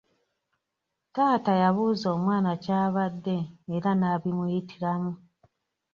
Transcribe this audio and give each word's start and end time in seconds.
Taata 1.13 1.51
yabuuza 1.61 2.05
omwana 2.15 2.51
ky’abadde 2.63 3.37
era 3.75 3.91
n'abimuyitiramu. 3.95 5.11